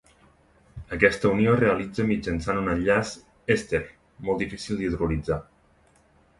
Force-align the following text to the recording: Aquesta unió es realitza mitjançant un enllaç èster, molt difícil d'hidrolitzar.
Aquesta 0.95 1.29
unió 1.33 1.53
es 1.57 1.59
realitza 1.59 2.07
mitjançant 2.13 2.63
un 2.63 2.73
enllaç 2.73 3.13
èster, 3.59 3.85
molt 4.29 4.45
difícil 4.47 4.83
d'hidrolitzar. 4.83 5.43